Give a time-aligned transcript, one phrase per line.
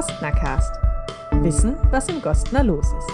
[0.00, 0.80] Gostnercast.
[1.42, 3.10] Wissen, was im Gostner los ist.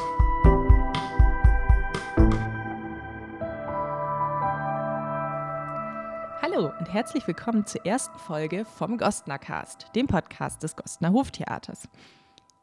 [6.41, 11.89] Hallo und herzlich willkommen zur ersten Folge vom Gostnercast, dem Podcast des Gostner Hoftheaters.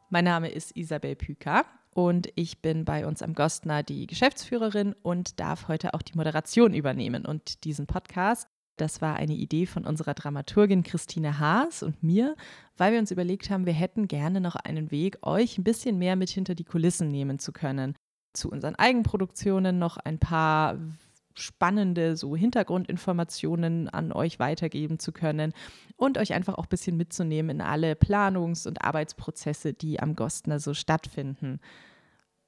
[0.08, 5.38] Mein Name ist Isabel Püker und ich bin bei uns am Gostner die Geschäftsführerin und
[5.38, 7.26] darf heute auch die Moderation übernehmen.
[7.26, 12.36] Und diesen Podcast, das war eine Idee von unserer Dramaturgin Christine Haas und mir,
[12.76, 16.16] weil wir uns überlegt haben, wir hätten gerne noch einen Weg, euch ein bisschen mehr
[16.16, 17.94] mit hinter die Kulissen nehmen zu können.
[18.32, 20.78] Zu unseren Eigenproduktionen noch ein paar
[21.36, 25.52] spannende so Hintergrundinformationen an euch weitergeben zu können
[25.96, 30.60] und euch einfach auch ein bisschen mitzunehmen in alle Planungs- und Arbeitsprozesse, die am Gostner
[30.60, 31.60] so stattfinden.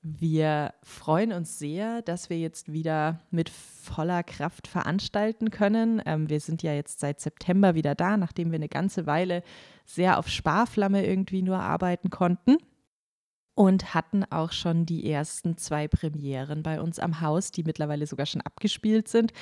[0.09, 6.01] Wir freuen uns sehr, dass wir jetzt wieder mit voller Kraft veranstalten können.
[6.07, 9.43] Ähm, wir sind ja jetzt seit September wieder da, nachdem wir eine ganze Weile
[9.85, 12.59] sehr auf Sparflamme irgendwie nur arbeiten konnten
[13.57, 18.27] und hatten auch schon die ersten zwei Premieren bei uns am Haus, die mittlerweile sogar
[18.27, 19.33] schon abgespielt sind.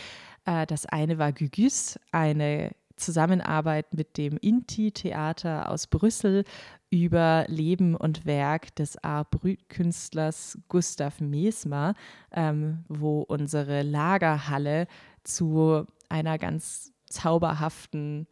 [0.47, 6.45] Äh, das eine war Gügüs, eine Zusammenarbeit mit dem Inti-Theater aus Brüssel
[6.91, 11.95] über Leben und Werk des Art-Brut-Künstlers Gustav Mesmer,
[12.33, 14.87] ähm, wo unsere Lagerhalle
[15.25, 18.27] zu einer ganz zauberhaften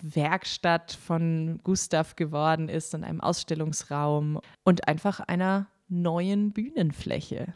[0.00, 7.54] Werkstatt von Gustav geworden ist und einem Ausstellungsraum und einfach einer neuen Bühnenfläche.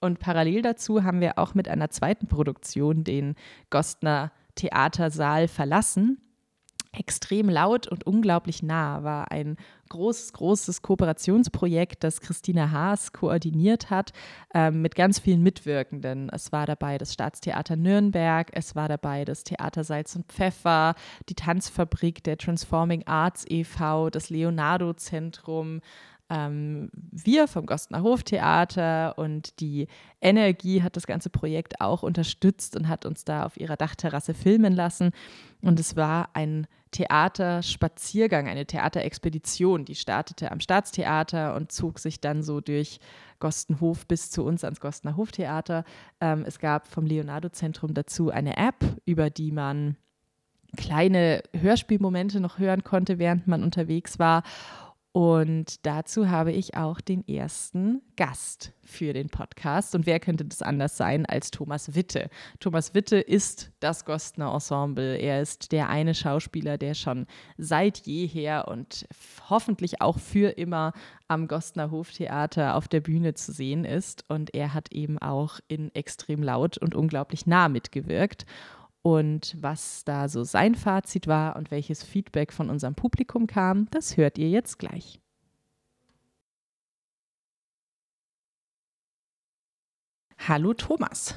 [0.00, 3.36] Und parallel dazu haben wir auch mit einer zweiten Produktion den
[3.70, 6.18] Gostner Theatersaal verlassen.
[6.94, 9.56] Extrem laut und unglaublich nah war ein
[9.88, 14.12] großes, großes Kooperationsprojekt, das Christina Haas koordiniert hat,
[14.52, 16.28] äh, mit ganz vielen Mitwirkenden.
[16.28, 20.94] Es war dabei das Staatstheater Nürnberg, es war dabei das Theater Salz und Pfeffer,
[21.30, 25.80] die Tanzfabrik der Transforming Arts e.V., das Leonardo-Zentrum,
[26.32, 29.86] ähm, wir vom Gostner Hoftheater und die
[30.22, 34.72] Energie hat das ganze Projekt auch unterstützt und hat uns da auf ihrer Dachterrasse filmen
[34.72, 35.10] lassen.
[35.60, 42.42] Und es war ein Theaterspaziergang, eine Theaterexpedition, die startete am Staatstheater und zog sich dann
[42.42, 42.98] so durch
[43.38, 45.84] Gostenhof bis zu uns ans Gostner Hoftheater.
[46.20, 49.96] Ähm, es gab vom Leonardo-Zentrum dazu eine App, über die man
[50.76, 54.42] kleine Hörspielmomente noch hören konnte, während man unterwegs war.
[55.12, 59.94] Und dazu habe ich auch den ersten Gast für den Podcast.
[59.94, 62.30] Und wer könnte das anders sein als Thomas Witte?
[62.60, 65.16] Thomas Witte ist das Gostner Ensemble.
[65.18, 67.26] Er ist der eine Schauspieler, der schon
[67.58, 69.06] seit jeher und
[69.50, 70.94] hoffentlich auch für immer
[71.28, 74.24] am Gostner Hoftheater auf der Bühne zu sehen ist.
[74.28, 78.46] Und er hat eben auch in extrem laut und unglaublich nah mitgewirkt.
[79.02, 84.16] Und was da so sein Fazit war und welches Feedback von unserem Publikum kam, das
[84.16, 85.20] hört ihr jetzt gleich.
[90.38, 91.34] Hallo Thomas.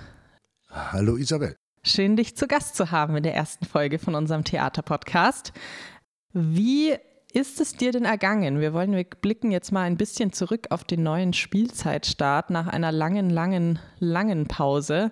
[0.70, 1.56] Hallo Isabel.
[1.84, 5.54] Schön, dich zu Gast zu haben in der ersten Folge von unserem Theaterpodcast.
[6.34, 6.96] Wie
[7.32, 8.60] ist es dir denn ergangen?
[8.60, 12.92] Wir wollen, wir blicken jetzt mal ein bisschen zurück auf den neuen Spielzeitstart nach einer
[12.92, 15.12] langen, langen, langen Pause.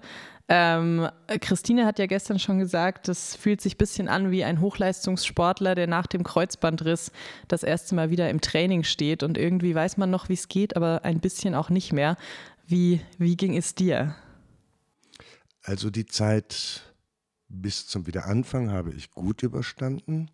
[0.49, 1.07] Ähm,
[1.39, 5.73] Christine hat ja gestern schon gesagt, das fühlt sich ein bisschen an wie ein Hochleistungssportler,
[5.73, 7.11] der nach dem Kreuzbandriss
[7.47, 10.75] das erste Mal wieder im Training steht und irgendwie weiß man noch, wie es geht,
[10.75, 12.17] aber ein bisschen auch nicht mehr.
[12.67, 14.15] Wie, wie ging es dir?
[15.61, 16.93] Also die Zeit
[17.47, 20.29] bis zum Wiederanfang habe ich gut überstanden.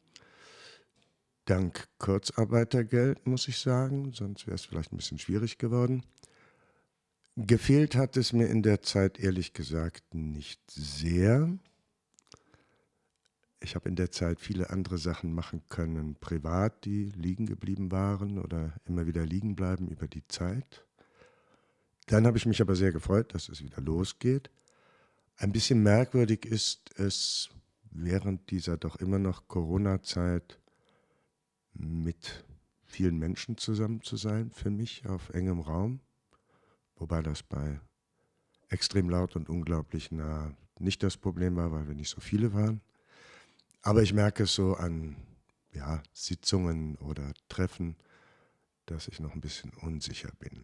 [1.46, 6.04] Dank Kurzarbeitergeld, muss ich sagen, sonst wäre es vielleicht ein bisschen schwierig geworden.
[7.42, 11.58] Gefehlt hat es mir in der Zeit ehrlich gesagt nicht sehr.
[13.62, 18.40] Ich habe in der Zeit viele andere Sachen machen können, privat, die liegen geblieben waren
[18.40, 20.86] oder immer wieder liegen bleiben über die Zeit.
[22.08, 24.50] Dann habe ich mich aber sehr gefreut, dass es wieder losgeht.
[25.38, 27.52] Ein bisschen merkwürdig ist es
[27.90, 30.60] während dieser doch immer noch Corona-Zeit
[31.72, 32.44] mit
[32.84, 36.02] vielen Menschen zusammen zu sein, für mich auf engem Raum
[37.00, 37.80] wobei das bei
[38.70, 42.82] extrem laut und unglaublich nah nicht das Problem war, weil wir nicht so viele waren.
[43.82, 45.16] Aber ich merke es so an
[45.74, 47.96] ja, Sitzungen oder Treffen,
[48.86, 50.64] dass ich noch ein bisschen unsicher bin.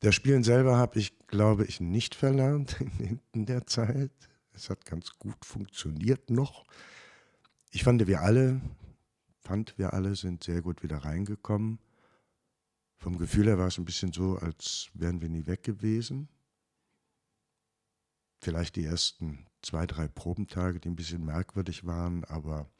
[0.00, 2.76] Das Spielen selber habe ich, glaube ich, nicht verlernt
[3.32, 4.10] in der Zeit.
[4.52, 6.64] Es hat ganz gut funktioniert noch.
[7.70, 8.60] Ich fand, wir alle,
[9.40, 11.78] fand, wir alle sind sehr gut wieder reingekommen.
[13.02, 16.28] Vom Gefühl her war es ein bisschen so, als wären wir nie weg gewesen.
[18.40, 22.70] Vielleicht die ersten zwei, drei Probentage, die ein bisschen merkwürdig waren, aber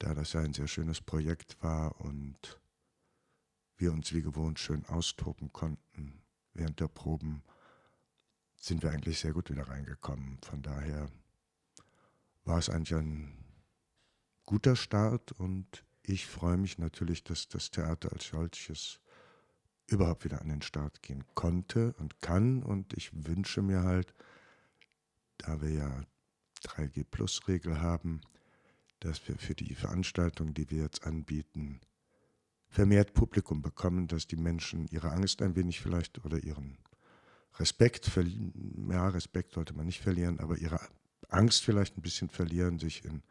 [0.00, 2.60] da das ja ein sehr schönes Projekt war und
[3.76, 6.20] wir uns wie gewohnt schön austoben konnten
[6.52, 7.44] während der Proben,
[8.56, 10.38] sind wir eigentlich sehr gut wieder reingekommen.
[10.42, 11.08] Von daher
[12.44, 13.44] war es eigentlich ein
[14.44, 18.98] guter Start und ich freue mich natürlich, dass das Theater als solches
[19.86, 22.62] überhaupt wieder an den Start gehen konnte und kann.
[22.62, 24.14] Und ich wünsche mir halt,
[25.38, 26.04] da wir ja
[26.64, 28.20] 3G-Plus-Regel haben,
[29.00, 31.80] dass wir für die Veranstaltung, die wir jetzt anbieten,
[32.68, 36.78] vermehrt Publikum bekommen, dass die Menschen ihre Angst ein wenig vielleicht oder ihren
[37.58, 40.80] Respekt verlieren, ja, Respekt sollte man nicht verlieren, aber ihre
[41.28, 43.22] Angst vielleicht ein bisschen verlieren, sich in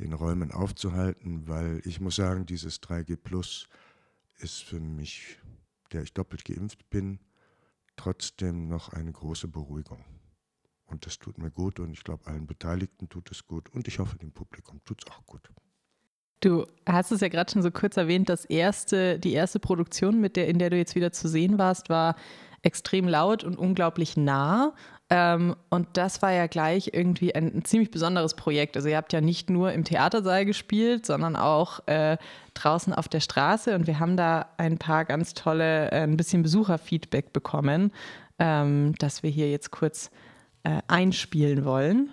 [0.00, 3.68] den Räumen aufzuhalten, weil ich muss sagen, dieses 3G Plus
[4.38, 5.38] ist für mich,
[5.92, 7.20] der ich doppelt geimpft bin,
[7.96, 10.04] trotzdem noch eine große Beruhigung.
[10.86, 13.98] Und das tut mir gut und ich glaube, allen Beteiligten tut es gut und ich
[13.98, 15.50] hoffe, dem Publikum tut es auch gut.
[16.40, 20.36] Du hast es ja gerade schon so kurz erwähnt, das erste, die erste Produktion, mit
[20.36, 22.14] der, in der du jetzt wieder zu sehen warst, war
[22.62, 24.74] extrem laut und unglaublich nah.
[25.08, 28.76] Ähm, und das war ja gleich irgendwie ein, ein, ziemlich besonderes Projekt.
[28.76, 32.16] Also ihr habt ja nicht nur im Theatersaal gespielt, sondern auch äh,
[32.54, 33.74] draußen auf der Straße.
[33.76, 37.92] Und wir haben da ein paar ganz tolle, äh, ein bisschen Besucherfeedback bekommen,
[38.40, 40.10] ähm, das wir hier jetzt kurz
[40.64, 42.10] äh, einspielen wollen.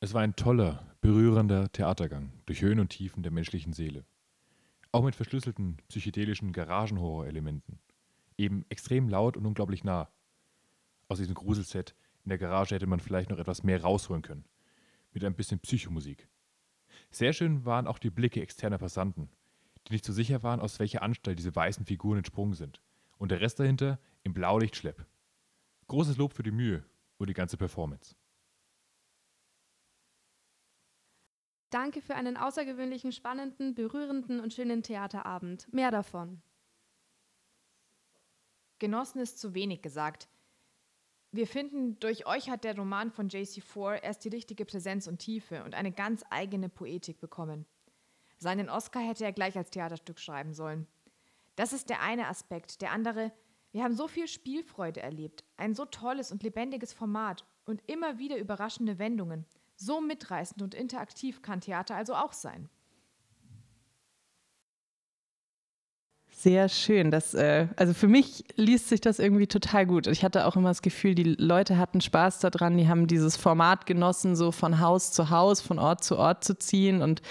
[0.00, 4.04] Es war ein toller, berührender Theatergang durch Höhen und Tiefen der menschlichen Seele.
[4.92, 7.80] Auch mit verschlüsselten psychedelischen Garagenhorror-Elementen.
[8.38, 10.08] Eben extrem laut und unglaublich nah.
[11.08, 11.94] Aus diesem Gruselset
[12.24, 14.44] in der Garage hätte man vielleicht noch etwas mehr rausholen können.
[15.12, 16.28] Mit ein bisschen Psychomusik.
[17.10, 19.30] Sehr schön waren auch die Blicke externer Passanten,
[19.86, 22.82] die nicht so sicher waren, aus welcher Anstalt diese weißen Figuren entsprungen sind.
[23.18, 25.06] Und der Rest dahinter im Blaulichtschlepp.
[25.86, 26.84] Großes Lob für die Mühe
[27.16, 28.16] und die ganze Performance.
[31.70, 35.72] Danke für einen außergewöhnlichen, spannenden, berührenden und schönen Theaterabend.
[35.72, 36.42] Mehr davon.
[38.78, 40.28] Genossen ist zu wenig gesagt.
[41.32, 45.64] Wir finden, durch euch hat der Roman von JC4 erst die richtige Präsenz und Tiefe
[45.64, 47.66] und eine ganz eigene Poetik bekommen.
[48.38, 50.86] Seinen Oscar hätte er gleich als Theaterstück schreiben sollen.
[51.56, 52.82] Das ist der eine Aspekt.
[52.82, 53.32] Der andere,
[53.72, 58.36] wir haben so viel Spielfreude erlebt, ein so tolles und lebendiges Format und immer wieder
[58.36, 59.46] überraschende Wendungen.
[59.74, 62.68] So mitreißend und interaktiv kann Theater also auch sein.
[66.38, 67.10] Sehr schön.
[67.10, 70.06] Das, äh, also für mich liest sich das irgendwie total gut.
[70.06, 73.86] Ich hatte auch immer das Gefühl, die Leute hatten Spaß daran, die haben dieses Format
[73.86, 77.00] genossen, so von Haus zu Haus, von Ort zu Ort zu ziehen.
[77.00, 77.22] Und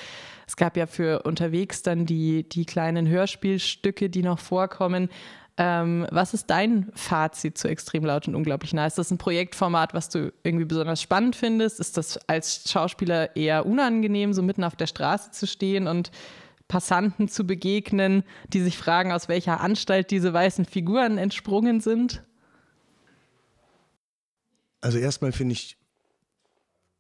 [0.48, 5.10] es gab ja für unterwegs dann die, die kleinen Hörspielstücke, die noch vorkommen.
[5.58, 8.88] Ähm, was ist dein Fazit zu Extrem laut und unglaublich nah?
[8.88, 11.80] Ist das ein Projektformat, was du irgendwie besonders spannend findest?
[11.80, 16.10] Ist das als Schauspieler eher unangenehm, so mitten auf der Straße zu stehen und
[16.68, 22.24] Passanten zu begegnen, die sich fragen, aus welcher Anstalt diese weißen Figuren entsprungen sind?
[24.82, 25.78] Also erstmal finde ich,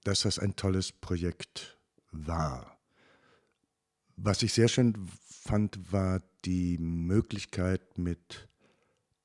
[0.03, 1.77] dass das ein tolles Projekt
[2.11, 2.77] war.
[4.17, 8.47] Was ich sehr schön fand, war die Möglichkeit, mit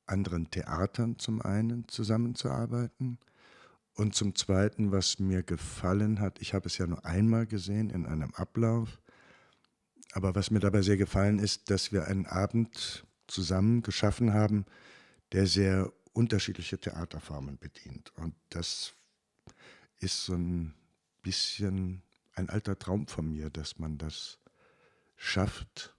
[0.06, 3.18] anderen Theatern zum einen zusammenzuarbeiten
[3.94, 8.06] und zum Zweiten, was mir gefallen hat, ich habe es ja nur einmal gesehen in
[8.06, 9.00] einem Ablauf,
[10.12, 14.67] aber was mir dabei sehr gefallen ist, dass wir einen Abend zusammen geschaffen haben,
[15.33, 18.12] der sehr unterschiedliche Theaterformen bedient.
[18.17, 18.95] Und das
[19.99, 20.75] ist so ein
[21.23, 22.02] bisschen
[22.35, 24.38] ein alter Traum von mir, dass man das
[25.17, 25.95] schafft,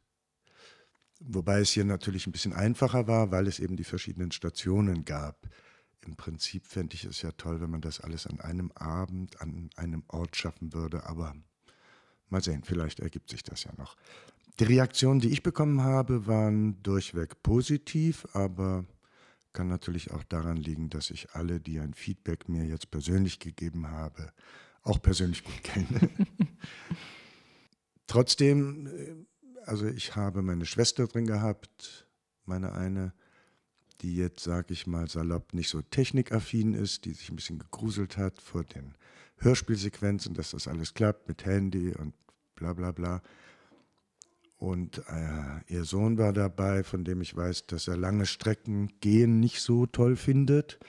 [1.23, 5.47] Wobei es hier natürlich ein bisschen einfacher war, weil es eben die verschiedenen Stationen gab.
[6.03, 9.69] Im Prinzip fände ich es ja toll, wenn man das alles an einem Abend, an
[9.75, 11.35] einem Ort schaffen würde, aber
[12.31, 13.95] mal sehen, vielleicht ergibt sich das ja noch.
[14.59, 18.85] Die Reaktionen, die ich bekommen habe, waren durchweg positiv, aber
[19.53, 23.87] kann natürlich auch daran liegen, dass ich alle, die ein Feedback mir jetzt persönlich gegeben
[23.87, 24.31] habe,
[24.83, 26.09] auch persönlich gut kenne.
[28.07, 29.15] Trotzdem äh,
[29.65, 32.07] also ich habe meine Schwester drin gehabt,
[32.45, 33.13] meine eine,
[34.01, 38.17] die jetzt, sage ich mal salopp, nicht so technikaffin ist, die sich ein bisschen gegruselt
[38.17, 38.95] hat vor den
[39.41, 42.13] Hörspielsequenzen, dass das alles klappt mit Handy und
[42.55, 43.21] bla bla bla.
[44.57, 49.39] Und äh, ihr Sohn war dabei, von dem ich weiß, dass er lange Strecken gehen
[49.39, 50.79] nicht so toll findet.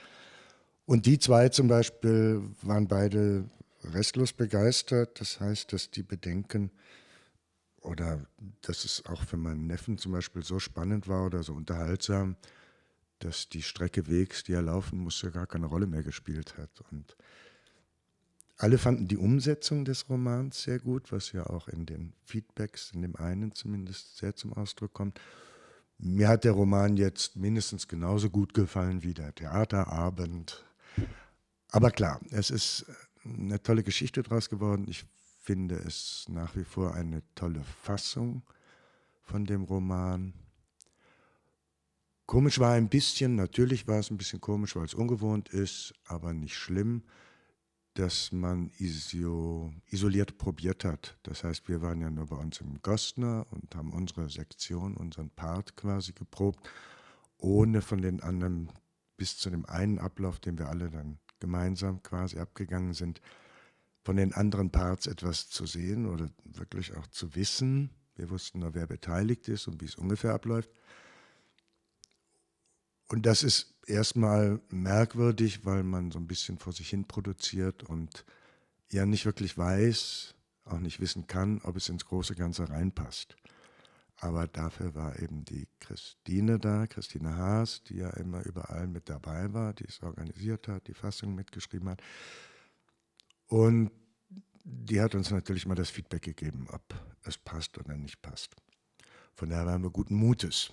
[0.85, 3.49] Und die zwei zum Beispiel waren beide
[3.93, 5.19] restlos begeistert.
[5.19, 6.69] Das heißt, dass die Bedenken,
[7.81, 8.25] oder
[8.61, 12.35] dass es auch für meinen Neffen zum Beispiel so spannend war oder so unterhaltsam,
[13.19, 16.69] dass die Strecke Wegs, die er laufen musste, gar keine Rolle mehr gespielt hat.
[16.91, 17.15] Und
[18.63, 23.01] alle fanden die Umsetzung des Romans sehr gut, was ja auch in den Feedbacks, in
[23.01, 25.19] dem einen zumindest, sehr zum Ausdruck kommt.
[25.97, 30.63] Mir hat der Roman jetzt mindestens genauso gut gefallen wie der Theaterabend.
[31.71, 32.85] Aber klar, es ist
[33.25, 34.85] eine tolle Geschichte draus geworden.
[34.87, 35.03] Ich
[35.41, 38.43] finde es nach wie vor eine tolle Fassung
[39.23, 40.33] von dem Roman.
[42.27, 46.31] Komisch war ein bisschen, natürlich war es ein bisschen komisch, weil es ungewohnt ist, aber
[46.31, 47.03] nicht schlimm,
[47.93, 51.17] dass man ISO isoliert probiert hat.
[51.23, 55.29] Das heißt, wir waren ja nur bei uns im Gostner und haben unsere Sektion, unseren
[55.29, 56.67] Part quasi geprobt,
[57.37, 58.71] ohne von den anderen
[59.17, 63.21] bis zu dem einen Ablauf, den wir alle dann gemeinsam quasi abgegangen sind,
[64.03, 67.91] von den anderen Parts etwas zu sehen oder wirklich auch zu wissen.
[68.15, 70.69] Wir wussten nur, wer beteiligt ist und wie es ungefähr abläuft.
[73.07, 78.25] Und das ist erstmal merkwürdig, weil man so ein bisschen vor sich hin produziert und
[78.91, 80.35] ja nicht wirklich weiß,
[80.65, 83.35] auch nicht wissen kann, ob es ins große Ganze reinpasst.
[84.17, 89.51] Aber dafür war eben die Christine da, Christine Haas, die ja immer überall mit dabei
[89.53, 92.01] war, die es organisiert hat, die Fassung mitgeschrieben hat.
[93.47, 93.91] Und
[94.63, 96.81] die hat uns natürlich mal das Feedback gegeben, ob
[97.23, 98.55] es passt oder nicht passt.
[99.33, 100.71] Von daher waren wir guten Mutes.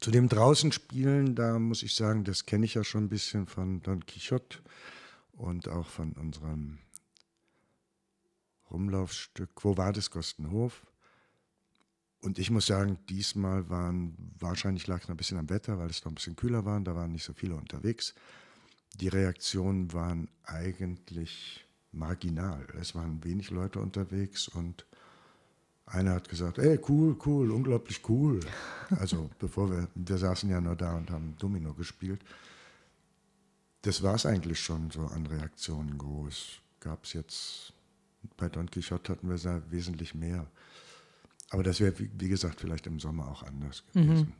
[0.00, 3.46] Zu dem draußen spielen, da muss ich sagen, das kenne ich ja schon ein bisschen
[3.46, 4.58] von Don Quixote
[5.32, 6.78] und auch von unserem
[8.70, 9.50] Rumlaufstück.
[9.64, 10.10] Wo war das?
[10.10, 10.86] Gostenhof.
[12.20, 15.90] Und ich muss sagen, diesmal waren, wahrscheinlich lag es noch ein bisschen am Wetter, weil
[15.90, 18.14] es noch ein bisschen kühler war, da waren nicht so viele unterwegs.
[18.94, 22.66] Die Reaktionen waren eigentlich marginal.
[22.80, 24.86] Es waren wenig Leute unterwegs und
[25.86, 28.40] einer hat gesagt, ey, cool, cool, unglaublich cool.
[28.90, 32.20] Also bevor wir, wir saßen ja nur da und haben Domino gespielt.
[33.82, 36.60] Das war es eigentlich schon so an Reaktionen groß.
[36.80, 37.72] Gab es jetzt,
[38.36, 40.46] bei Don Quixote hatten wir da wesentlich mehr.
[41.50, 44.26] Aber das wäre, wie gesagt, vielleicht im Sommer auch anders gewesen.
[44.26, 44.32] Mhm.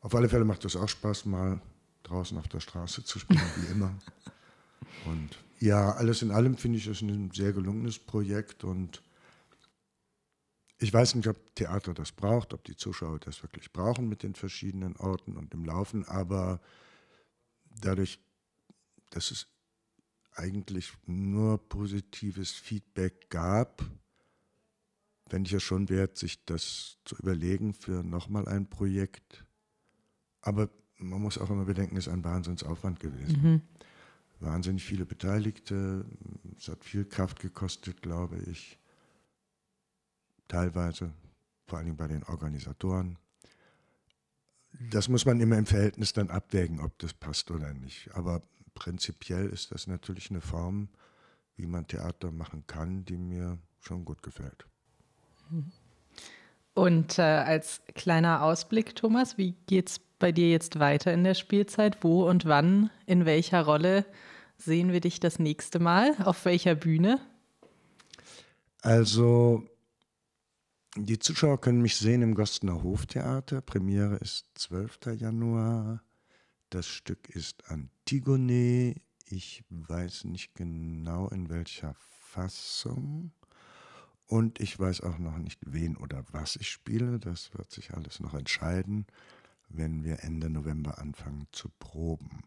[0.00, 1.60] Auf alle Fälle macht es auch Spaß, mal
[2.02, 3.94] draußen auf der Straße zu spielen, wie immer.
[5.06, 9.02] Und ja, alles in allem finde ich es ein sehr gelungenes Projekt und
[10.84, 14.34] ich weiß nicht, ob Theater das braucht, ob die Zuschauer das wirklich brauchen mit den
[14.34, 16.60] verschiedenen Orten und dem Laufen, aber
[17.80, 18.20] dadurch,
[19.10, 19.48] dass es
[20.34, 23.82] eigentlich nur positives Feedback gab,
[25.26, 29.46] fände ich es schon wert, sich das zu überlegen für nochmal ein Projekt.
[30.42, 33.42] Aber man muss auch immer bedenken, es ist ein Wahnsinnsaufwand gewesen.
[33.42, 33.62] Mhm.
[34.40, 36.04] Wahnsinnig viele Beteiligte,
[36.58, 38.78] es hat viel Kraft gekostet, glaube ich
[40.48, 41.12] teilweise,
[41.66, 43.18] vor allem bei den Organisatoren.
[44.90, 48.10] Das muss man immer im Verhältnis dann abwägen, ob das passt oder nicht.
[48.14, 48.42] Aber
[48.74, 50.88] prinzipiell ist das natürlich eine Form,
[51.56, 54.66] wie man Theater machen kann, die mir schon gut gefällt.
[56.74, 61.34] Und äh, als kleiner Ausblick, Thomas, wie geht es bei dir jetzt weiter in der
[61.34, 62.02] Spielzeit?
[62.02, 64.04] Wo und wann, in welcher Rolle
[64.56, 66.14] sehen wir dich das nächste Mal?
[66.24, 67.20] Auf welcher Bühne?
[68.82, 69.68] Also
[70.96, 73.60] die Zuschauer können mich sehen im Gostener Hoftheater.
[73.60, 75.16] Premiere ist 12.
[75.16, 76.02] Januar.
[76.70, 78.94] Das Stück ist Antigone.
[79.26, 83.32] Ich weiß nicht genau in welcher Fassung.
[84.26, 87.18] Und ich weiß auch noch nicht, wen oder was ich spiele.
[87.18, 89.06] Das wird sich alles noch entscheiden,
[89.68, 92.42] wenn wir Ende November anfangen zu proben.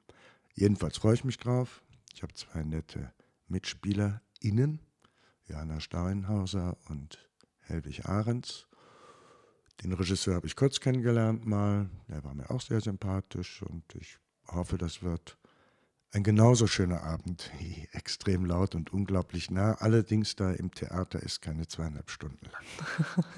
[0.53, 1.83] Jedenfalls freue ich mich drauf.
[2.13, 3.11] Ich habe zwei nette
[3.47, 4.79] MitspielerInnen,
[5.47, 7.26] Jana Steinhauser und
[7.67, 8.67] Helwig Ahrens.
[9.83, 11.89] Den Regisseur habe ich kurz kennengelernt mal.
[12.07, 15.38] Der war mir auch sehr sympathisch und ich hoffe, das wird
[16.12, 17.51] ein genauso schöner Abend.
[17.91, 19.74] Extrem laut und unglaublich nah.
[19.74, 22.47] Allerdings da im Theater ist keine zweieinhalb Stunden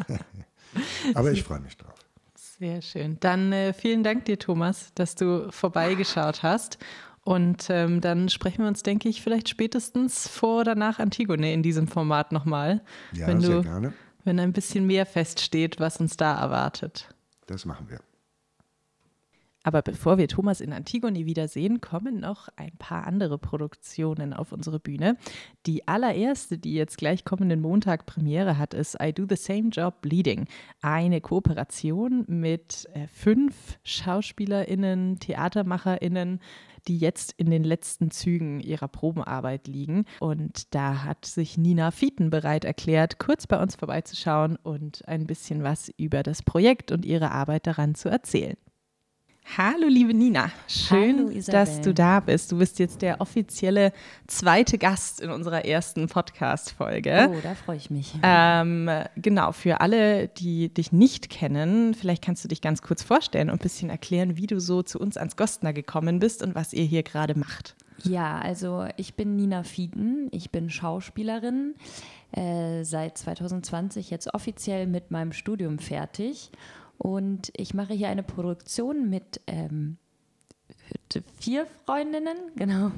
[0.08, 0.20] lang.
[1.16, 1.96] Aber ich freue mich drauf.
[2.36, 3.18] Sehr schön.
[3.20, 6.78] Dann äh, vielen Dank dir, Thomas, dass du vorbeigeschaut hast.
[7.24, 11.64] Und ähm, dann sprechen wir uns, denke ich, vielleicht spätestens vor oder nach Antigone in
[11.64, 12.82] diesem Format nochmal.
[13.14, 13.94] Ja, wenn sehr du gerne
[14.30, 17.10] wenn ein bisschen mehr feststeht, was uns da erwartet.
[17.48, 18.00] Das machen wir.
[19.64, 24.80] Aber bevor wir Thomas in Antigone wiedersehen, kommen noch ein paar andere Produktionen auf unsere
[24.80, 25.18] Bühne.
[25.66, 30.02] Die allererste, die jetzt gleich kommenden Montag Premiere hat, ist I Do the Same Job
[30.02, 30.46] Bleeding.
[30.82, 36.40] Eine Kooperation mit äh, fünf SchauspielerInnen, TheatermacherInnen,
[36.88, 40.06] die jetzt in den letzten Zügen ihrer Probenarbeit liegen.
[40.20, 45.64] Und da hat sich Nina Fieten bereit erklärt, kurz bei uns vorbeizuschauen und ein bisschen
[45.64, 48.58] was über das Projekt und ihre Arbeit daran zu erzählen.
[49.58, 50.52] Hallo, liebe Nina.
[50.68, 52.52] Schön, Hallo, dass du da bist.
[52.52, 53.94] Du bist jetzt der offizielle
[54.28, 57.32] zweite Gast in unserer ersten Podcast-Folge.
[57.32, 58.14] Oh, da freue ich mich.
[58.22, 63.50] Ähm, genau, für alle, die dich nicht kennen, vielleicht kannst du dich ganz kurz vorstellen
[63.50, 66.72] und ein bisschen erklären, wie du so zu uns ans Gostner gekommen bist und was
[66.72, 67.76] ihr hier gerade macht.
[68.04, 71.74] Ja, also ich bin Nina Fieden, ich bin Schauspielerin,
[72.32, 76.52] äh, seit 2020 jetzt offiziell mit meinem Studium fertig
[77.00, 79.98] und ich mache hier eine Produktion mit ähm,
[81.40, 82.92] vier Freundinnen, genau.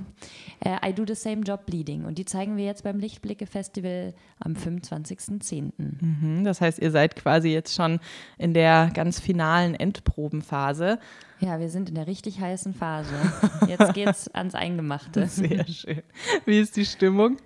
[0.60, 2.05] Äh, I Do the Same Job Bleeding.
[2.05, 5.72] Und die zeigen wir jetzt beim Lichtblicke Festival am 25.10.
[5.77, 8.00] Mhm, das heißt, ihr seid quasi jetzt schon
[8.39, 11.00] in der ganz finalen Endprobenphase.
[11.39, 13.13] Ja, wir sind in der richtig heißen Phase.
[13.67, 15.27] Jetzt geht's ans Eingemachte.
[15.27, 16.01] Sehr schön.
[16.46, 17.38] Wie ist die Stimmung?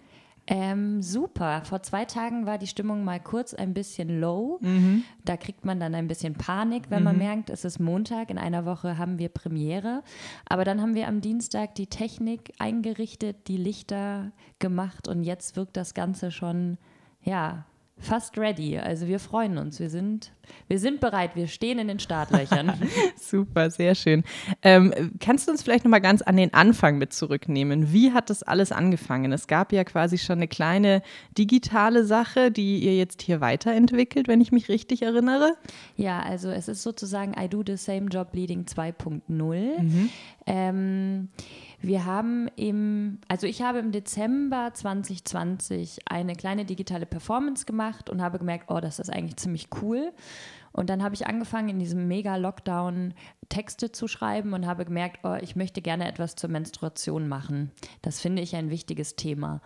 [0.47, 1.63] Ähm, super.
[1.65, 4.59] Vor zwei Tagen war die Stimmung mal kurz ein bisschen low.
[5.23, 8.65] Da kriegt man dann ein bisschen Panik, wenn man merkt, es ist Montag, in einer
[8.65, 10.03] Woche haben wir Premiere.
[10.47, 15.77] Aber dann haben wir am Dienstag die Technik eingerichtet, die Lichter gemacht und jetzt wirkt
[15.77, 16.77] das Ganze schon,
[17.23, 17.65] ja,
[17.97, 18.77] fast ready.
[18.77, 19.79] Also wir freuen uns.
[19.79, 20.31] Wir sind,
[20.67, 21.31] wir sind bereit.
[21.35, 22.73] Wir stehen in den Startlöchern.
[23.19, 24.23] Super, sehr schön.
[24.61, 27.93] Ähm, kannst du uns vielleicht nochmal ganz an den Anfang mit zurücknehmen?
[27.93, 29.31] Wie hat das alles angefangen?
[29.31, 31.01] Es gab ja quasi schon eine kleine
[31.37, 35.55] digitale Sache, die ihr jetzt hier weiterentwickelt, wenn ich mich richtig erinnere.
[35.95, 40.09] Ja, also es ist sozusagen I Do the Same Job Leading 2.0.
[40.47, 41.29] Ähm,
[41.87, 48.21] wir haben im, also ich habe im Dezember 2020 eine kleine digitale Performance gemacht und
[48.21, 50.11] habe gemerkt, oh, das ist eigentlich ziemlich cool.
[50.71, 53.13] Und dann habe ich angefangen, in diesem Mega-Lockdown
[53.49, 57.71] Texte zu schreiben und habe gemerkt, oh, ich möchte gerne etwas zur Menstruation machen.
[58.01, 59.61] Das finde ich ein wichtiges Thema.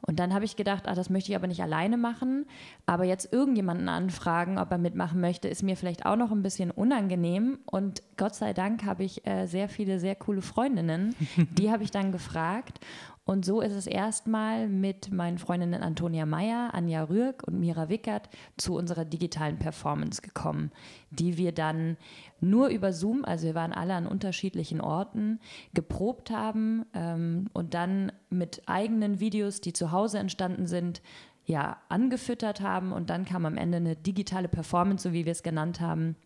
[0.00, 2.46] Und dann habe ich gedacht, ah, das möchte ich aber nicht alleine machen.
[2.86, 6.70] Aber jetzt irgendjemanden anfragen, ob er mitmachen möchte, ist mir vielleicht auch noch ein bisschen
[6.70, 7.58] unangenehm.
[7.66, 11.14] Und Gott sei Dank habe ich äh, sehr viele sehr coole Freundinnen.
[11.58, 12.80] Die habe ich dann gefragt.
[13.28, 18.30] Und so ist es erstmal mit meinen Freundinnen Antonia Meyer, Anja Rührk und Mira Wickert
[18.56, 20.72] zu unserer digitalen Performance gekommen,
[21.10, 21.98] die wir dann
[22.40, 25.40] nur über Zoom, also wir waren alle an unterschiedlichen Orten,
[25.74, 31.02] geprobt haben ähm, und dann mit eigenen Videos, die zu Hause entstanden sind,
[31.44, 35.42] ja, angefüttert haben und dann kam am Ende eine digitale Performance, so wie wir es
[35.42, 36.16] genannt haben.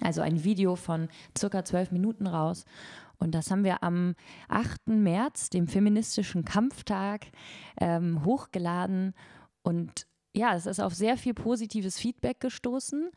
[0.00, 2.64] Also ein Video von circa zwölf Minuten raus.
[3.18, 4.14] Und das haben wir am
[4.48, 4.88] 8.
[4.88, 7.26] März, dem feministischen Kampftag,
[7.80, 9.14] ähm, hochgeladen.
[9.62, 13.10] Und ja, es ist auf sehr viel positives Feedback gestoßen.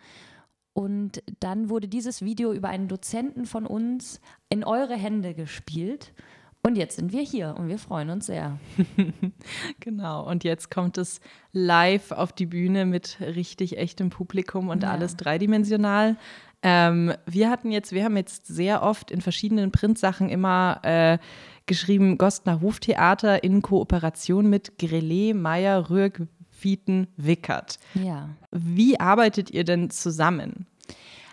[0.74, 6.14] Und dann wurde dieses Video über einen Dozenten von uns in eure Hände gespielt.
[6.64, 8.60] Und jetzt sind wir hier und wir freuen uns sehr.
[9.80, 11.20] Genau, und jetzt kommt es
[11.54, 14.92] live auf die Bühne mit richtig echtem Publikum und Ja.
[14.92, 16.18] alles dreidimensional.
[16.64, 21.18] Ähm, wir hatten jetzt, wir haben jetzt sehr oft in verschiedenen Printsachen immer äh,
[21.66, 26.22] geschrieben, Gostner Hoftheater in Kooperation mit Grellet, Meyer, Rührk,
[26.52, 27.80] Fieten, Wickert.
[27.96, 28.30] Ja.
[28.52, 30.68] Wie arbeitet ihr denn zusammen?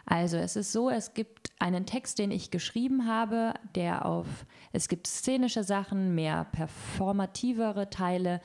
[0.07, 4.27] Also es ist so, es gibt einen Text, den ich geschrieben habe, der auf,
[4.73, 8.40] es gibt szenische Sachen, mehr performativere Teile.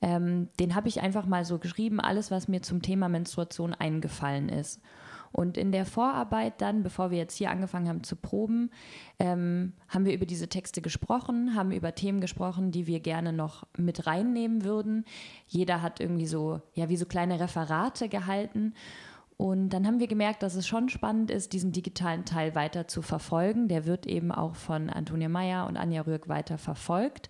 [0.00, 4.48] Ähm, den habe ich einfach mal so geschrieben, alles, was mir zum Thema Menstruation eingefallen
[4.48, 4.80] ist.
[5.32, 8.70] Und in der Vorarbeit dann, bevor wir jetzt hier angefangen haben zu proben,
[9.18, 13.66] ähm, haben wir über diese Texte gesprochen, haben über Themen gesprochen, die wir gerne noch
[13.78, 15.06] mit reinnehmen würden.
[15.48, 18.74] Jeder hat irgendwie so, ja, wie so kleine Referate gehalten.
[19.42, 23.02] Und dann haben wir gemerkt, dass es schon spannend ist, diesen digitalen Teil weiter zu
[23.02, 23.66] verfolgen.
[23.66, 27.28] Der wird eben auch von Antonia Meyer und Anja Rührk weiter verfolgt.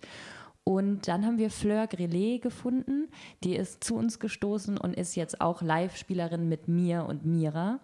[0.63, 3.07] Und dann haben wir Fleur Grellet gefunden.
[3.43, 7.79] Die ist zu uns gestoßen und ist jetzt auch Live-Spielerin mit mir und Mira.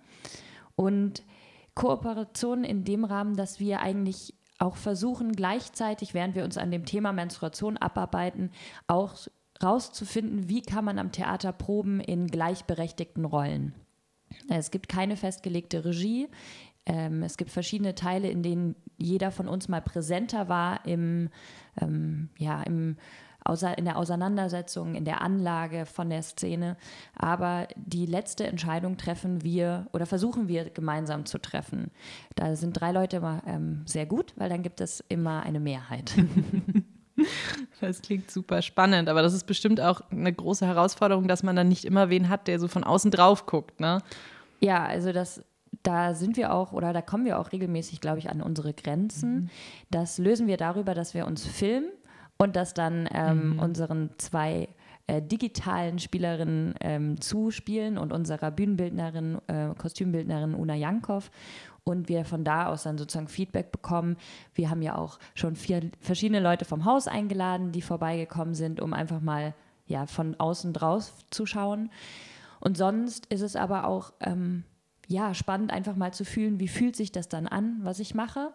[0.75, 1.23] Und
[1.73, 6.85] Kooperation in dem Rahmen, dass wir eigentlich auch versuchen, gleichzeitig, während wir uns an dem
[6.85, 8.51] Thema Menstruation abarbeiten,
[8.85, 9.15] auch
[9.63, 13.73] rauszufinden, wie kann man am Theater proben in gleichberechtigten Rollen.
[14.49, 16.27] Es gibt keine festgelegte Regie.
[16.85, 21.29] Ähm, es gibt verschiedene Teile, in denen jeder von uns mal präsenter war im,
[21.79, 22.97] ähm, ja, im,
[23.77, 26.77] in der Auseinandersetzung, in der Anlage von der Szene.
[27.15, 31.91] Aber die letzte Entscheidung treffen wir oder versuchen wir gemeinsam zu treffen.
[32.35, 36.13] Da sind drei Leute immer ähm, sehr gut, weil dann gibt es immer eine Mehrheit.
[37.81, 41.67] Das klingt super spannend, aber das ist bestimmt auch eine große Herausforderung, dass man dann
[41.67, 43.99] nicht immer wen hat, der so von außen drauf guckt, ne?
[44.59, 45.43] Ja, also das,
[45.83, 49.49] da sind wir auch oder da kommen wir auch regelmäßig, glaube ich, an unsere Grenzen.
[49.89, 51.89] Das lösen wir darüber, dass wir uns filmen
[52.37, 54.69] und das dann ähm, unseren zwei
[55.07, 61.31] äh, digitalen Spielerinnen ähm, zuspielen und unserer Bühnenbildnerin, äh, Kostümbildnerin Una Jankow.
[61.83, 64.17] Und wir von da aus dann sozusagen Feedback bekommen.
[64.53, 68.93] Wir haben ja auch schon vier verschiedene Leute vom Haus eingeladen, die vorbeigekommen sind, um
[68.93, 69.53] einfach mal
[69.87, 71.89] ja, von außen drauf zu schauen.
[72.59, 74.63] Und sonst ist es aber auch ähm,
[75.07, 78.53] ja, spannend, einfach mal zu fühlen, wie fühlt sich das dann an, was ich mache.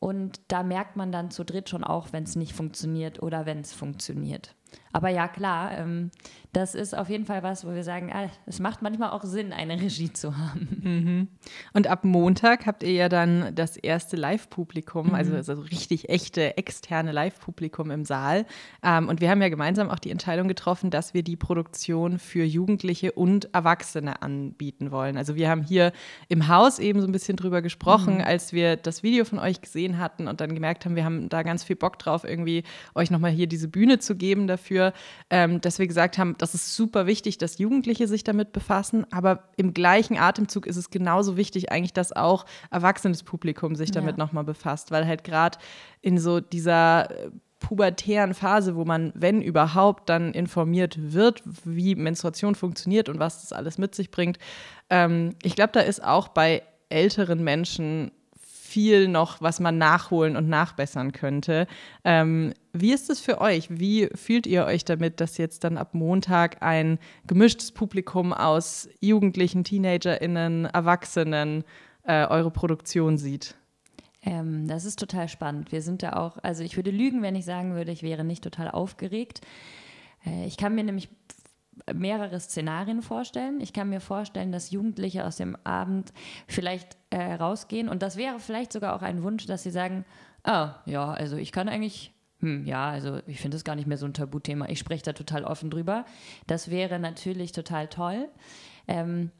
[0.00, 3.60] Und da merkt man dann zu dritt schon auch, wenn es nicht funktioniert oder wenn
[3.60, 4.54] es funktioniert.
[4.92, 6.10] Aber ja, klar, ähm,
[6.52, 9.52] das ist auf jeden Fall was, wo wir sagen, ah, es macht manchmal auch Sinn,
[9.52, 10.68] eine Regie zu haben.
[10.84, 11.28] Mhm.
[11.72, 15.14] Und ab Montag habt ihr ja dann das erste Live-Publikum, mhm.
[15.14, 18.46] also, also richtig echte externe Live-Publikum im Saal.
[18.84, 22.44] Ähm, und wir haben ja gemeinsam auch die Entscheidung getroffen, dass wir die Produktion für
[22.44, 25.16] Jugendliche und Erwachsene anbieten wollen.
[25.16, 25.92] Also wir haben hier
[26.28, 28.24] im Haus eben so ein bisschen drüber gesprochen, mhm.
[28.24, 31.42] als wir das Video von euch gesehen hatten und dann gemerkt haben, wir haben da
[31.42, 32.62] ganz viel Bock drauf, irgendwie
[32.94, 34.92] euch nochmal hier diese Bühne zu geben dafür dafür,
[35.30, 39.44] ähm, dass wir gesagt haben, das ist super wichtig, dass Jugendliche sich damit befassen, aber
[39.56, 44.24] im gleichen Atemzug ist es genauso wichtig eigentlich, dass auch erwachsenes Publikum sich damit ja.
[44.24, 45.58] nochmal befasst, weil halt gerade
[46.00, 52.54] in so dieser äh, pubertären Phase, wo man, wenn überhaupt, dann informiert wird, wie Menstruation
[52.54, 54.38] funktioniert und was das alles mit sich bringt.
[54.90, 58.12] Ähm, ich glaube, da ist auch bei älteren Menschen
[58.74, 61.68] viel noch, was man nachholen und nachbessern könnte.
[62.02, 63.68] Ähm, wie ist es für euch?
[63.70, 69.62] Wie fühlt ihr euch damit, dass jetzt dann ab Montag ein gemischtes Publikum aus Jugendlichen,
[69.62, 71.62] TeenagerInnen, Erwachsenen
[72.02, 73.54] äh, eure Produktion sieht?
[74.24, 75.70] Ähm, das ist total spannend.
[75.70, 78.42] Wir sind da auch, also ich würde lügen, wenn ich sagen würde, ich wäre nicht
[78.42, 79.40] total aufgeregt.
[80.26, 81.10] Äh, ich kann mir nämlich
[81.92, 83.60] mehrere Szenarien vorstellen.
[83.60, 86.12] Ich kann mir vorstellen, dass Jugendliche aus dem Abend
[86.46, 90.04] vielleicht äh, rausgehen und das wäre vielleicht sogar auch ein Wunsch, dass sie sagen,
[90.44, 93.98] ah, ja, also ich kann eigentlich, hm, ja, also ich finde es gar nicht mehr
[93.98, 94.68] so ein Tabuthema.
[94.68, 96.04] Ich spreche da total offen drüber.
[96.46, 98.28] Das wäre natürlich total toll.
[98.86, 99.30] Ähm,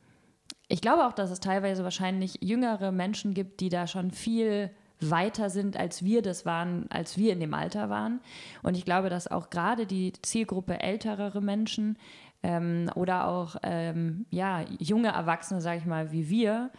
[0.68, 4.70] ich glaube auch, dass es teilweise wahrscheinlich jüngere Menschen gibt, die da schon viel
[5.01, 8.20] weiter sind, als wir das waren, als wir in dem Alter waren.
[8.62, 11.99] Und ich glaube, dass auch gerade die Zielgruppe älterere Menschen
[12.44, 16.70] ähm, oder auch ähm, ja, junge Erwachsene, sage ich mal, wie wir,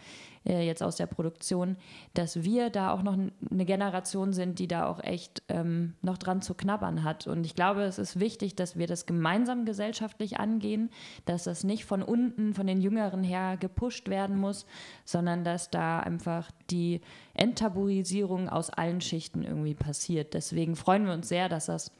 [0.45, 1.75] äh, jetzt aus der Produktion,
[2.13, 6.43] dass wir da auch noch eine Generation sind, die da auch echt ähm, noch dran
[6.43, 7.25] zu knabbern hat.
[7.25, 10.91] Und ich glaube, es ist wichtig, dass wir das gemeinsam gesellschaftlich angehen,
[11.25, 14.67] dass das nicht von unten, von den Jüngeren her gepusht werden muss,
[15.03, 17.01] sondern dass da einfach die
[17.33, 20.35] Enttabuisierung aus allen Schichten irgendwie passiert.
[20.35, 21.91] Deswegen freuen wir uns sehr, dass das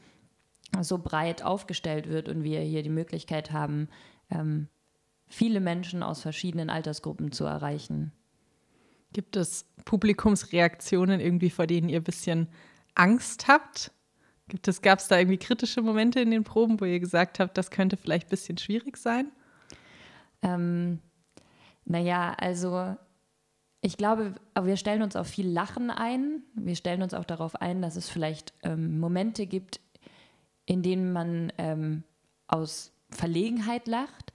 [0.80, 3.88] so breit aufgestellt wird und wir hier die Möglichkeit haben,
[4.30, 4.68] ähm,
[5.26, 8.12] viele Menschen aus verschiedenen Altersgruppen zu erreichen.
[9.12, 12.48] Gibt es Publikumsreaktionen irgendwie, vor denen ihr ein bisschen
[12.94, 13.92] Angst habt?
[14.48, 17.56] Gibt es, gab es da irgendwie kritische Momente in den Proben, wo ihr gesagt habt,
[17.58, 19.32] das könnte vielleicht ein bisschen schwierig sein?
[20.42, 21.00] Ähm,
[21.84, 22.96] naja, also
[23.80, 26.42] ich glaube, wir stellen uns auf viel Lachen ein.
[26.54, 29.80] Wir stellen uns auch darauf ein, dass es vielleicht ähm, Momente gibt,
[30.66, 32.02] in denen man ähm,
[32.48, 34.32] aus Verlegenheit lacht.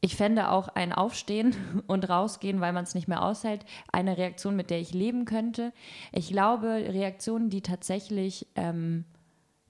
[0.00, 1.54] Ich fände auch ein Aufstehen
[1.86, 5.72] und rausgehen, weil man es nicht mehr aushält, eine Reaktion, mit der ich leben könnte.
[6.12, 9.04] Ich glaube, Reaktionen, die tatsächlich ähm,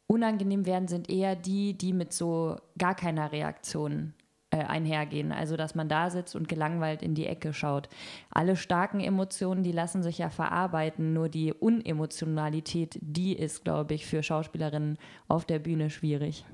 [0.07, 4.15] unangenehm werden, sind eher die, die mit so gar keiner Reaktion
[4.61, 5.33] einhergehen.
[5.33, 7.89] Also, dass man da sitzt und gelangweilt in die Ecke schaut.
[8.31, 11.13] Alle starken Emotionen, die lassen sich ja verarbeiten.
[11.13, 16.45] Nur die Unemotionalität, die ist, glaube ich, für Schauspielerinnen auf der Bühne schwierig.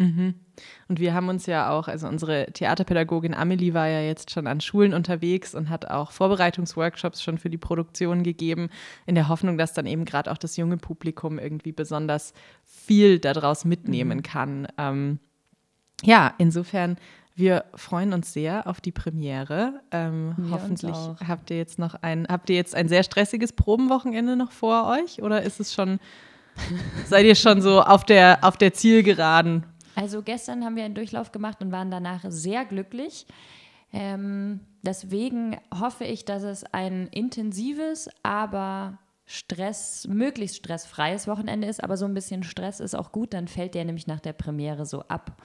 [0.00, 0.34] Mhm.
[0.88, 4.62] Und wir haben uns ja auch, also unsere Theaterpädagogin Amelie war ja jetzt schon an
[4.62, 8.70] Schulen unterwegs und hat auch Vorbereitungsworkshops schon für die Produktion gegeben,
[9.04, 12.32] in der Hoffnung, dass dann eben gerade auch das junge Publikum irgendwie besonders
[12.64, 14.22] viel daraus mitnehmen mhm.
[14.22, 14.68] kann.
[14.78, 15.18] Ähm,
[16.02, 16.96] ja, insofern
[17.40, 19.80] wir freuen uns sehr auf die Premiere.
[19.90, 24.52] Ähm, hoffentlich habt ihr jetzt noch ein, habt ihr jetzt ein sehr stressiges Probenwochenende noch
[24.52, 25.98] vor euch oder ist es schon,
[27.06, 29.64] seid ihr schon so auf der, auf der Zielgeraden?
[29.96, 33.26] Also gestern haben wir einen Durchlauf gemacht und waren danach sehr glücklich.
[33.92, 41.82] Ähm, deswegen hoffe ich, dass es ein intensives, aber Stress, möglichst stressfreies Wochenende ist.
[41.82, 44.86] Aber so ein bisschen Stress ist auch gut, dann fällt der nämlich nach der Premiere
[44.86, 45.40] so ab.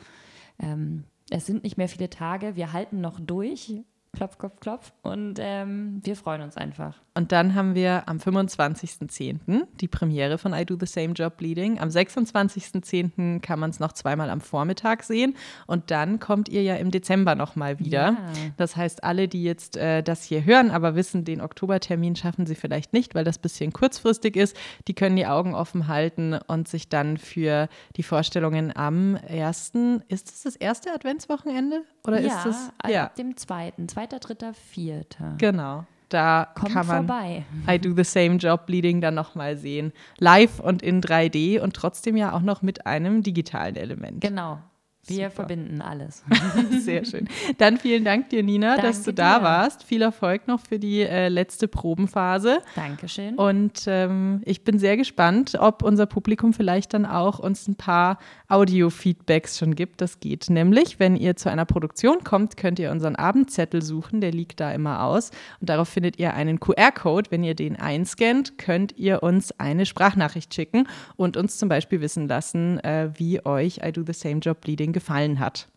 [0.59, 3.73] Ähm, es sind nicht mehr viele Tage, wir halten noch durch.
[4.15, 4.91] Klopf, klopf, klopf.
[5.01, 6.95] Und ähm, wir freuen uns einfach.
[7.17, 9.67] Und dann haben wir am 25.10.
[9.79, 11.79] die Premiere von I Do the Same Job Bleeding.
[11.79, 13.39] Am 26.10.
[13.39, 15.35] kann man es noch zweimal am Vormittag sehen.
[15.65, 18.11] Und dann kommt ihr ja im Dezember nochmal wieder.
[18.11, 18.17] Ja.
[18.57, 22.55] Das heißt, alle, die jetzt äh, das hier hören, aber wissen, den Oktobertermin schaffen sie
[22.55, 26.67] vielleicht nicht, weil das ein bisschen kurzfristig ist, die können die Augen offen halten und
[26.67, 31.83] sich dann für die Vorstellungen am ersten, ist es das erste Adventswochenende?
[32.07, 33.05] Oder ja, ist es ja.
[33.05, 35.35] ab dem zweiten, zweiter, dritter, vierter.
[35.37, 37.45] Genau da Kommt kann man vorbei.
[37.69, 39.91] I Do the Same Job Bleeding dann nochmal sehen.
[40.17, 44.21] Live und in 3D und trotzdem ja auch noch mit einem digitalen Element.
[44.21, 44.59] Genau.
[45.07, 45.31] Wir Super.
[45.31, 46.23] verbinden alles.
[46.79, 47.29] Sehr schön.
[47.59, 49.43] Dann vielen Dank dir, Nina, dass du Danke da dir.
[49.45, 49.83] warst.
[49.83, 52.59] Viel Erfolg noch für die äh, letzte Probenphase.
[52.75, 53.35] Dankeschön.
[53.35, 58.17] Und ähm, ich bin sehr gespannt, ob unser Publikum vielleicht dann auch uns ein paar
[58.47, 60.01] Audio-Feedbacks schon gibt.
[60.01, 64.21] Das geht nämlich, wenn ihr zu einer Produktion kommt, könnt ihr unseren Abendzettel suchen.
[64.21, 65.29] Der liegt da immer aus.
[65.59, 67.29] Und darauf findet ihr einen QR-Code.
[67.29, 72.27] Wenn ihr den einscannt, könnt ihr uns eine Sprachnachricht schicken und uns zum Beispiel wissen
[72.27, 75.67] lassen, äh, wie euch I Do the Same Job Bleeding gefallen hat.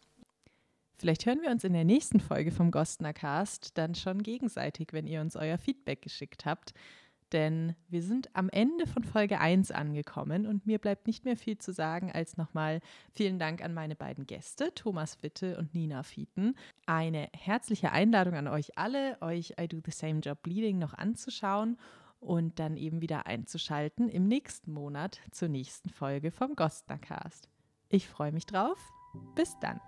[0.97, 5.09] Vielleicht hören wir uns in der nächsten Folge vom Gostner Cast dann schon gegenseitig, wenn
[5.09, 6.73] ihr uns euer Feedback geschickt habt.
[7.33, 11.59] Denn wir sind am Ende von Folge 1 angekommen und mir bleibt nicht mehr viel
[11.59, 12.81] zu sagen als nochmal
[13.13, 16.55] vielen Dank an meine beiden Gäste, Thomas Witte und Nina Fieten.
[16.87, 21.77] Eine herzliche Einladung an euch alle, euch I Do the Same Job Bleeding noch anzuschauen
[22.21, 27.49] und dann eben wieder einzuschalten im nächsten Monat zur nächsten Folge vom Gostner Cast.
[27.89, 28.79] Ich freue mich drauf.
[29.35, 29.81] Bis dann.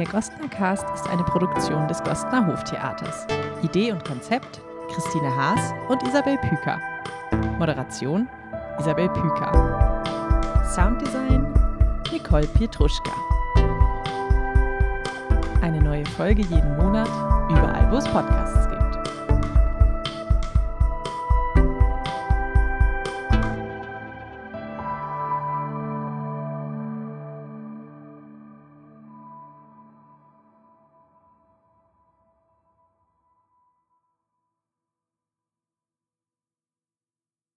[0.00, 3.26] Der Gostner Cast ist eine Produktion des Gostner Hoftheaters.
[3.62, 6.80] Idee und Konzept Christine Haas und Isabel Püker.
[7.58, 8.26] Moderation
[8.78, 10.02] Isabel Püker.
[10.74, 11.39] Sounddesign
[12.30, 13.10] Nicole Pietruschka.
[15.62, 17.08] Eine neue Folge jeden Monat,
[17.50, 18.69] überall wo es Podcasts.